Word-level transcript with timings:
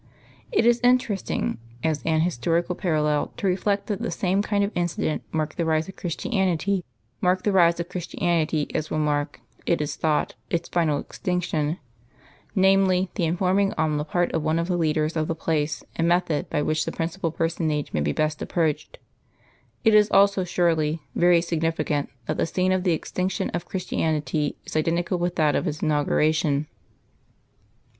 It 0.51 0.65
is 0.65 0.79
interesting 0.83 1.59
as 1.83 2.01
an 2.07 2.21
historical 2.21 2.73
parallel 2.73 3.31
to 3.37 3.45
reflect 3.45 3.85
that 3.85 4.01
the 4.01 4.09
same 4.09 4.41
kind 4.41 4.63
of 4.63 4.71
incident 4.73 5.21
marked 5.31 5.57
the 5.57 5.63
rise 5.63 5.87
of 5.89 5.95
Christianity 5.95 6.83
as 8.73 8.89
will 8.89 8.97
mark, 8.97 9.41
it 9.67 9.79
is 9.79 9.95
thought, 9.95 10.33
its 10.49 10.69
final 10.69 10.97
extinction 10.97 11.77
namely, 12.55 13.11
the 13.13 13.25
informing 13.25 13.73
on 13.73 13.97
the 13.97 14.03
part 14.03 14.31
of 14.31 14.41
one 14.41 14.57
of 14.57 14.67
the 14.67 14.75
leaders 14.75 15.15
of 15.15 15.27
the 15.27 15.35
place 15.35 15.83
and 15.95 16.07
method 16.07 16.49
by 16.49 16.63
which 16.63 16.83
the 16.85 16.91
principal 16.91 17.29
personage 17.29 17.93
may 17.93 18.01
be 18.01 18.11
best 18.11 18.41
approached. 18.41 18.97
It 19.83 19.93
is 19.93 20.09
also, 20.09 20.43
surely, 20.43 20.99
very 21.13 21.41
significant 21.41 22.09
that 22.25 22.37
the 22.37 22.47
scene 22.47 22.71
of 22.71 22.83
the 22.85 22.93
extinction 22.93 23.51
of 23.51 23.65
Christianity 23.67 24.57
is 24.65 24.75
identical 24.75 25.19
with 25.19 25.35
that 25.35 25.55
of 25.55 25.67
its 25.67 25.83
inauguration.... 25.83 26.65